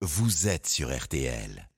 vous 0.00 0.46
êtes 0.46 0.68
sur 0.68 0.96
RTL. 0.96 1.68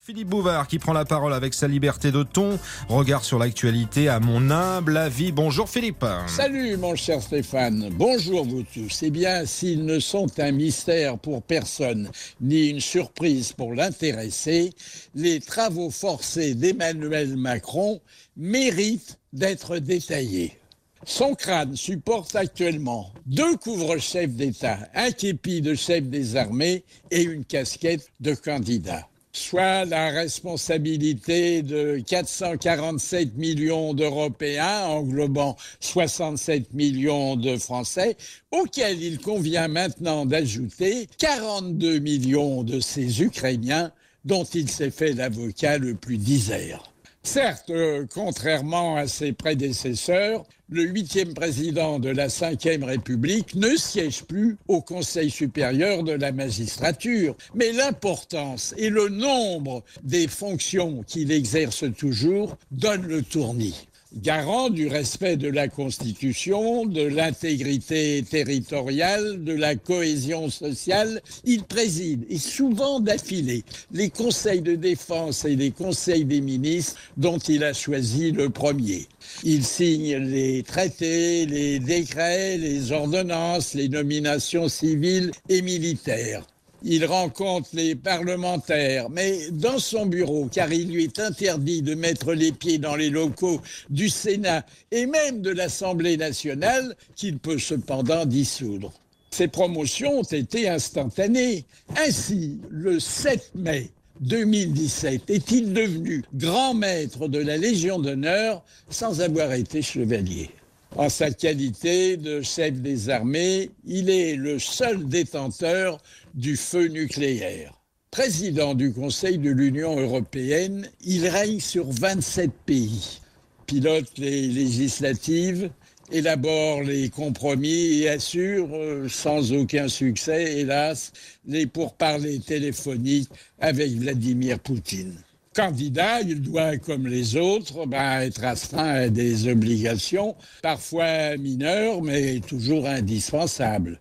Philippe 0.00 0.28
Bouvard 0.28 0.68
qui 0.68 0.78
prend 0.78 0.92
la 0.92 1.04
parole 1.04 1.34
avec 1.34 1.52
sa 1.52 1.66
liberté 1.66 2.12
de 2.12 2.22
ton. 2.22 2.58
Regard 2.88 3.24
sur 3.24 3.38
l'actualité 3.38 4.08
à 4.08 4.20
mon 4.20 4.50
humble 4.50 4.96
avis. 4.96 5.32
Bonjour 5.32 5.68
Philippe. 5.68 6.06
Salut 6.28 6.76
mon 6.76 6.94
cher 6.94 7.20
Stéphane, 7.20 7.90
bonjour 7.92 8.46
vous 8.46 8.62
tous. 8.62 9.02
Eh 9.02 9.10
bien, 9.10 9.44
s'ils 9.46 9.84
ne 9.84 9.98
sont 9.98 10.38
un 10.38 10.52
mystère 10.52 11.18
pour 11.18 11.42
personne, 11.42 12.08
ni 12.40 12.68
une 12.68 12.80
surprise 12.80 13.52
pour 13.52 13.74
l'intéressé, 13.74 14.72
les 15.14 15.40
travaux 15.40 15.90
forcés 15.90 16.54
d'Emmanuel 16.54 17.36
Macron 17.36 18.00
méritent 18.36 19.18
d'être 19.32 19.78
détaillés. 19.78 20.56
Son 21.04 21.34
crâne 21.34 21.76
supporte 21.76 22.34
actuellement 22.34 23.12
deux 23.26 23.56
couvre-chefs 23.56 24.34
d'État, 24.34 24.78
un 24.94 25.10
képi 25.10 25.60
de 25.60 25.74
chef 25.74 26.04
des 26.04 26.36
armées 26.36 26.84
et 27.10 27.22
une 27.22 27.44
casquette 27.44 28.08
de 28.20 28.34
candidat 28.34 29.08
soit 29.36 29.84
la 29.84 30.08
responsabilité 30.08 31.62
de 31.62 32.02
447 32.06 33.36
millions 33.36 33.92
d'Européens, 33.92 34.86
englobant 34.86 35.56
67 35.80 36.72
millions 36.72 37.36
de 37.36 37.56
Français, 37.58 38.16
auxquels 38.50 39.02
il 39.02 39.18
convient 39.20 39.68
maintenant 39.68 40.24
d'ajouter 40.24 41.06
42 41.18 41.98
millions 41.98 42.62
de 42.62 42.80
ces 42.80 43.22
Ukrainiens 43.22 43.92
dont 44.24 44.44
il 44.44 44.70
s'est 44.70 44.90
fait 44.90 45.12
l'avocat 45.12 45.76
le 45.76 45.94
plus 45.94 46.16
disert. 46.16 46.92
Certes, 47.26 47.70
euh, 47.70 48.06
contrairement 48.14 48.94
à 48.94 49.08
ses 49.08 49.32
prédécesseurs, 49.32 50.44
le 50.68 50.84
huitième 50.84 51.34
président 51.34 51.98
de 51.98 52.08
la 52.08 52.28
Ve 52.28 52.84
République 52.84 53.56
ne 53.56 53.74
siège 53.76 54.22
plus 54.22 54.56
au 54.68 54.80
Conseil 54.80 55.28
supérieur 55.28 56.04
de 56.04 56.12
la 56.12 56.30
magistrature, 56.30 57.34
mais 57.52 57.72
l'importance 57.72 58.74
et 58.78 58.90
le 58.90 59.08
nombre 59.08 59.82
des 60.04 60.28
fonctions 60.28 61.02
qu'il 61.02 61.32
exerce 61.32 61.84
toujours 61.98 62.56
donnent 62.70 63.08
le 63.08 63.22
tournis 63.22 63.88
garant 64.16 64.70
du 64.70 64.88
respect 64.88 65.36
de 65.36 65.48
la 65.48 65.68
Constitution, 65.68 66.86
de 66.86 67.02
l'intégrité 67.02 68.24
territoriale, 68.28 69.44
de 69.44 69.52
la 69.52 69.76
cohésion 69.76 70.50
sociale. 70.50 71.20
Il 71.44 71.64
préside, 71.64 72.24
et 72.28 72.38
souvent 72.38 73.00
d'affilée, 73.00 73.64
les 73.92 74.10
conseils 74.10 74.62
de 74.62 74.74
défense 74.74 75.44
et 75.44 75.56
les 75.56 75.70
conseils 75.70 76.24
des 76.24 76.40
ministres 76.40 76.98
dont 77.16 77.38
il 77.38 77.64
a 77.64 77.72
choisi 77.72 78.32
le 78.32 78.50
premier. 78.50 79.06
Il 79.44 79.64
signe 79.64 80.16
les 80.16 80.62
traités, 80.62 81.46
les 81.46 81.78
décrets, 81.78 82.56
les 82.56 82.92
ordonnances, 82.92 83.74
les 83.74 83.88
nominations 83.88 84.68
civiles 84.68 85.30
et 85.48 85.62
militaires 85.62 86.42
il 86.82 87.04
rencontre 87.04 87.68
les 87.72 87.94
parlementaires, 87.94 89.08
mais 89.10 89.50
dans 89.50 89.78
son 89.78 90.06
bureau, 90.06 90.48
car 90.52 90.72
il 90.72 90.88
lui 90.90 91.04
est 91.04 91.18
interdit 91.18 91.82
de 91.82 91.94
mettre 91.94 92.32
les 92.32 92.52
pieds 92.52 92.78
dans 92.78 92.96
les 92.96 93.10
locaux 93.10 93.60
du 93.90 94.08
Sénat 94.08 94.64
et 94.90 95.06
même 95.06 95.42
de 95.42 95.50
l'Assemblée 95.50 96.16
nationale, 96.16 96.96
qu'il 97.14 97.38
peut 97.38 97.58
cependant 97.58 98.26
dissoudre. 98.26 98.92
Ces 99.30 99.48
promotions 99.48 100.20
ont 100.20 100.22
été 100.22 100.68
instantanées. 100.68 101.64
Ainsi, 101.96 102.58
le 102.70 103.00
7 103.00 103.52
mai 103.54 103.90
2017, 104.20 105.28
est-il 105.28 105.72
devenu 105.72 106.24
grand 106.32 106.72
maître 106.74 107.28
de 107.28 107.38
la 107.38 107.56
Légion 107.56 107.98
d'honneur 107.98 108.64
sans 108.88 109.20
avoir 109.20 109.52
été 109.52 109.82
chevalier? 109.82 110.50
En 110.98 111.08
sa 111.10 111.30
qualité 111.30 112.16
de 112.16 112.40
chef 112.40 112.74
des 112.74 113.10
armées, 113.10 113.70
il 113.84 114.08
est 114.08 114.34
le 114.34 114.58
seul 114.58 115.06
détenteur 115.06 115.98
du 116.34 116.56
feu 116.56 116.88
nucléaire. 116.88 117.72
Président 118.10 118.74
du 118.74 118.92
Conseil 118.92 119.38
de 119.38 119.50
l'Union 119.50 120.00
européenne, 120.00 120.88
il 121.04 121.28
règne 121.28 121.60
sur 121.60 121.90
27 121.90 122.50
pays, 122.64 123.20
pilote 123.66 124.10
les 124.16 124.48
législatives, 124.48 125.70
élabore 126.10 126.82
les 126.82 127.10
compromis 127.10 128.02
et 128.02 128.08
assure, 128.08 128.68
euh, 128.72 129.06
sans 129.08 129.52
aucun 129.52 129.88
succès, 129.88 130.60
hélas, 130.60 131.12
les 131.46 131.66
pourparlers 131.66 132.40
téléphoniques 132.40 133.28
avec 133.60 133.90
Vladimir 133.92 134.58
Poutine 134.60 135.16
candidat, 135.56 136.20
il 136.20 136.42
doit, 136.42 136.76
comme 136.76 137.06
les 137.06 137.34
autres, 137.36 137.86
ben, 137.86 138.20
être 138.20 138.44
astreint 138.44 138.94
à 138.94 139.08
des 139.08 139.48
obligations, 139.48 140.36
parfois 140.62 141.38
mineures, 141.38 142.02
mais 142.02 142.40
toujours 142.40 142.86
indispensables. 142.86 143.98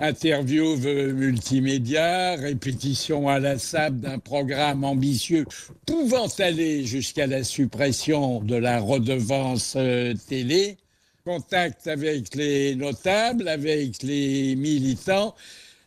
Interview 0.00 0.76
multimédia, 1.12 2.34
répétition 2.36 3.28
à 3.28 3.38
la 3.38 3.58
sable 3.58 4.00
d'un 4.00 4.18
programme 4.18 4.84
ambitieux 4.84 5.44
pouvant 5.86 6.28
aller 6.38 6.84
jusqu'à 6.84 7.26
la 7.26 7.44
suppression 7.44 8.40
de 8.40 8.56
la 8.56 8.80
redevance 8.80 9.74
euh, 9.76 10.14
télé, 10.28 10.78
contact 11.24 11.86
avec 11.86 12.34
les 12.34 12.74
notables, 12.74 13.48
avec 13.48 14.02
les 14.02 14.56
militants, 14.56 15.34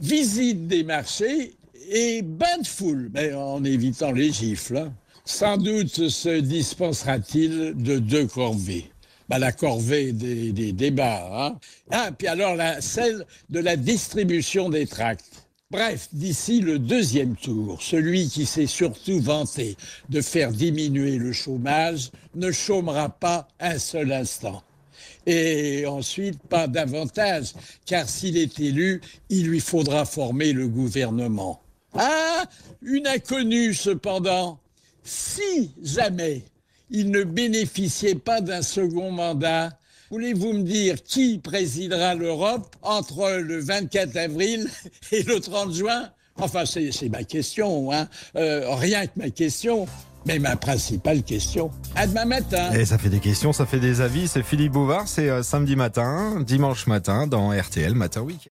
visite 0.00 0.66
des 0.66 0.84
marchés 0.84 1.54
et 1.90 2.22
bain 2.22 2.58
de 2.60 2.66
foule, 2.66 3.10
mais 3.12 3.32
en 3.32 3.64
évitant 3.64 4.12
les 4.12 4.32
gifles. 4.32 4.76
Hein. 4.78 4.92
Sans 5.24 5.56
doute 5.56 6.08
se 6.08 6.40
dispensera-t-il 6.40 7.74
de 7.76 7.98
deux 7.98 8.26
corvées. 8.26 8.90
Bah, 9.28 9.38
la 9.38 9.52
corvée 9.52 10.12
des, 10.12 10.72
débats. 10.72 11.46
Hein. 11.46 11.58
Ah, 11.90 12.10
puis 12.16 12.26
alors 12.26 12.54
la, 12.56 12.80
celle 12.80 13.24
de 13.48 13.60
la 13.60 13.76
distribution 13.76 14.68
des 14.68 14.86
tracts. 14.86 15.24
Bref, 15.70 16.08
d'ici 16.12 16.60
le 16.60 16.78
deuxième 16.78 17.34
tour, 17.34 17.80
celui 17.80 18.28
qui 18.28 18.44
s'est 18.44 18.66
surtout 18.66 19.20
vanté 19.20 19.76
de 20.10 20.20
faire 20.20 20.52
diminuer 20.52 21.16
le 21.16 21.32
chômage 21.32 22.10
ne 22.34 22.52
chômera 22.52 23.08
pas 23.08 23.48
un 23.58 23.78
seul 23.78 24.12
instant. 24.12 24.62
Et 25.24 25.86
ensuite, 25.86 26.42
pas 26.42 26.66
davantage, 26.66 27.54
car 27.86 28.06
s'il 28.06 28.36
est 28.36 28.60
élu, 28.60 29.00
il 29.30 29.46
lui 29.46 29.60
faudra 29.60 30.04
former 30.04 30.52
le 30.52 30.68
gouvernement. 30.68 31.61
Ah, 31.94 32.44
une 32.82 33.06
inconnue 33.06 33.74
cependant. 33.74 34.58
Si 35.04 35.72
jamais 35.82 36.44
il 36.90 37.10
ne 37.10 37.24
bénéficiait 37.24 38.14
pas 38.14 38.40
d'un 38.40 38.62
second 38.62 39.10
mandat, 39.10 39.70
voulez-vous 40.10 40.52
me 40.52 40.62
dire 40.62 41.02
qui 41.02 41.38
présidera 41.38 42.14
l'Europe 42.14 42.74
entre 42.82 43.38
le 43.40 43.60
24 43.60 44.16
avril 44.16 44.68
et 45.12 45.22
le 45.22 45.40
30 45.40 45.74
juin? 45.74 46.10
Enfin, 46.36 46.64
c'est 46.64 47.08
ma 47.10 47.24
question, 47.24 47.92
hein. 47.92 48.08
Euh, 48.36 48.74
rien 48.74 49.06
que 49.06 49.12
ma 49.16 49.30
question. 49.30 49.86
Mais 50.24 50.38
ma 50.38 50.54
principale 50.54 51.24
question. 51.24 51.70
À 51.96 52.06
demain 52.06 52.24
matin. 52.24 52.72
Et 52.72 52.84
ça 52.84 52.96
fait 52.96 53.08
des 53.08 53.18
questions, 53.18 53.52
ça 53.52 53.66
fait 53.66 53.80
des 53.80 54.00
avis. 54.00 54.28
C'est 54.28 54.44
Philippe 54.44 54.72
Bouvard, 54.72 55.08
c'est 55.08 55.28
euh, 55.28 55.42
samedi 55.42 55.74
matin, 55.74 56.40
dimanche 56.40 56.86
matin 56.86 57.26
dans 57.26 57.50
RTL 57.50 57.94
Matin 57.94 58.20
Week. 58.20 58.48